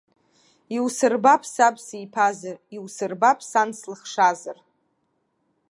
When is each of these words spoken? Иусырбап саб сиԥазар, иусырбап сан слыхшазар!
Иусырбап 0.75 1.41
саб 1.53 1.75
сиԥазар, 1.85 2.57
иусырбап 2.75 3.39
сан 3.49 3.69
слыхшазар! 3.79 4.57